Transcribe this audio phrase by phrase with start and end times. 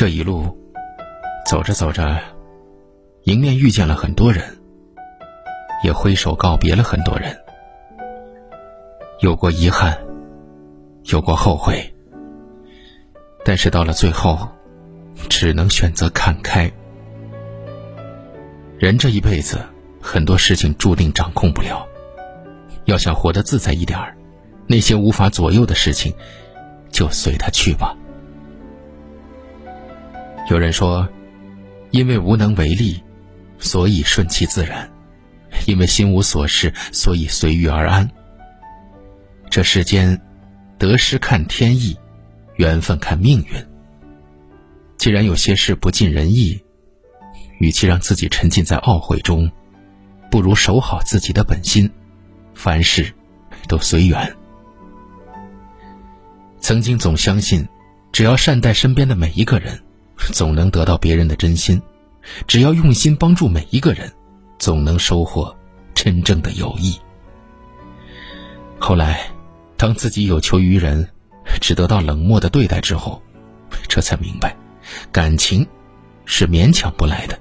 [0.00, 0.56] 这一路
[1.44, 2.18] 走着走着，
[3.24, 4.42] 迎面遇见了很多人，
[5.84, 7.38] 也挥手告别了很多人，
[9.20, 9.94] 有过遗憾，
[11.12, 11.84] 有过后悔，
[13.44, 14.48] 但是到了最后，
[15.28, 16.72] 只能选择看开。
[18.78, 19.60] 人这一辈子，
[20.00, 21.86] 很多事情注定掌控不了，
[22.86, 24.16] 要想活得自在一点儿，
[24.66, 26.14] 那些无法左右的事情，
[26.90, 27.94] 就随他去吧。
[30.50, 31.08] 有人说，
[31.92, 33.00] 因为无能为力，
[33.60, 34.84] 所以顺其自然；
[35.64, 38.10] 因为心无所事，所以随遇而安。
[39.48, 40.20] 这世间，
[40.76, 41.96] 得失看天意，
[42.56, 43.64] 缘分看命运。
[44.96, 46.60] 既然有些事不尽人意，
[47.60, 49.48] 与其让自己沉浸在懊悔中，
[50.32, 51.88] 不如守好自己的本心，
[52.54, 53.14] 凡事
[53.68, 54.34] 都随缘。
[56.58, 57.68] 曾经总相信，
[58.10, 59.80] 只要善待身边的每一个人。
[60.32, 61.80] 总能得到别人的真心，
[62.46, 64.12] 只要用心帮助每一个人，
[64.58, 65.56] 总能收获
[65.94, 66.98] 真正的友谊。
[68.78, 69.30] 后来，
[69.76, 71.08] 当自己有求于人，
[71.60, 73.20] 只得到冷漠的对待之后，
[73.88, 74.56] 这才明白，
[75.10, 75.66] 感情
[76.24, 77.38] 是勉强不来的。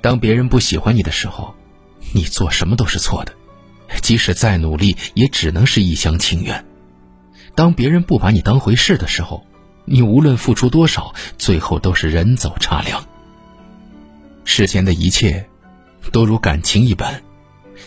[0.00, 1.54] 当别人不喜欢你的时候，
[2.12, 3.32] 你做什么都是错的，
[4.02, 6.64] 即使再努力，也只能是一厢情愿。
[7.54, 9.46] 当别人不把你当回事的时候，
[9.86, 13.04] 你无论付出多少，最后都是人走茶凉。
[14.44, 15.48] 世间的一切，
[16.12, 17.22] 都如感情一般，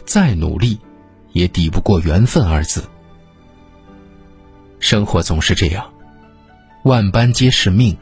[0.05, 0.79] 再努力，
[1.31, 2.83] 也抵不过缘分二字。
[4.79, 5.91] 生活总是这样，
[6.83, 7.97] 万般皆是命，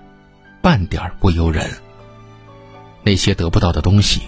[0.62, 1.70] 半点不由人。
[3.04, 4.22] 那些得不到的东西，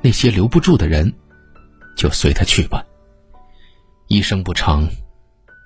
[0.00, 1.12] 那些留不住的人，
[1.96, 2.84] 就随他去吧。
[4.08, 4.88] 一生不长，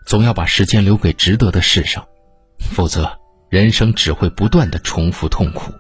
[0.06, 2.06] 总要把时间留给值得的事上，
[2.59, 3.19] 否则。
[3.50, 5.72] 人生只会不断的重复痛苦，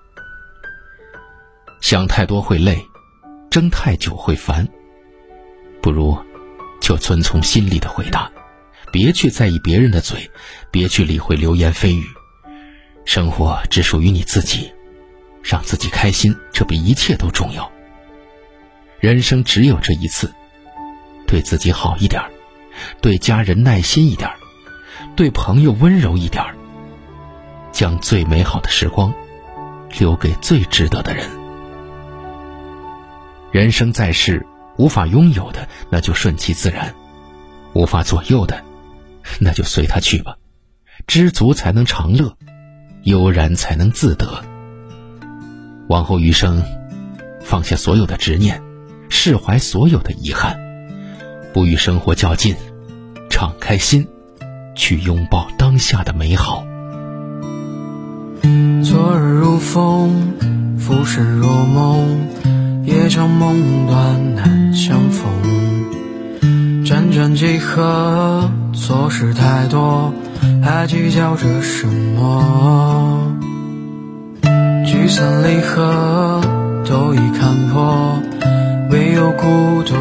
[1.80, 2.84] 想太多会累，
[3.48, 4.66] 争太久会烦。
[5.80, 6.18] 不如，
[6.80, 8.28] 就遵从心里的回答，
[8.90, 10.28] 别去在意别人的嘴，
[10.72, 12.04] 别去理会流言蜚语。
[13.04, 14.72] 生活只属于你自己，
[15.40, 17.70] 让自己开心，这比一切都重要。
[18.98, 20.28] 人生只有这一次，
[21.24, 22.20] 对自己好一点
[23.00, 24.28] 对家人耐心一点
[25.14, 26.44] 对朋友温柔一点
[27.80, 29.10] 将最美好的时光
[29.98, 31.26] 留给最值得的人。
[33.50, 34.46] 人生在世，
[34.76, 36.90] 无法拥有的，那就顺其自然；
[37.72, 38.62] 无法左右的，
[39.38, 40.36] 那就随他去吧。
[41.06, 42.36] 知足才能长乐，
[43.04, 44.44] 悠然才能自得。
[45.88, 46.62] 往后余生，
[47.40, 48.60] 放下所有的执念，
[49.08, 50.60] 释怀所有的遗憾，
[51.54, 52.54] 不与生活较劲，
[53.30, 54.06] 敞开心，
[54.76, 56.66] 去拥抱当下的美好。
[58.82, 60.34] 昨日如风，
[60.78, 62.28] 浮生若梦，
[62.84, 65.28] 夜长梦短难相逢。
[66.84, 70.12] 辗转几何，错失太多，
[70.62, 73.36] 还计较着什么？
[74.86, 76.40] 聚散离合
[76.84, 78.18] 都已看破，
[78.90, 79.94] 唯有孤独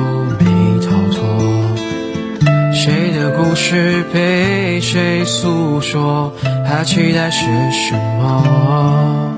[3.59, 6.33] 谁被谁诉说？
[6.65, 9.35] 还期待些什么？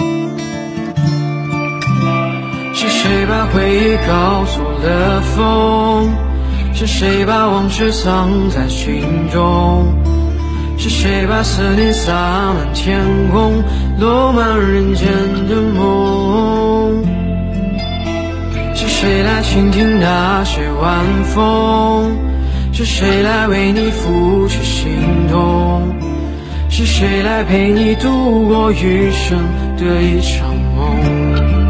[2.73, 6.13] 是谁把回忆告诉了风？
[6.73, 9.87] 是谁把往事藏在心中？
[10.77, 12.13] 是谁把思念洒
[12.53, 13.61] 满天空，
[13.99, 15.07] 落满人间
[15.49, 17.03] 的梦？
[18.75, 22.17] 是谁来倾听那些晚风？
[22.73, 24.91] 是谁来为你拂去心
[25.29, 25.95] 痛？
[26.69, 29.37] 是谁来陪你度过余生
[29.77, 31.60] 的一场梦？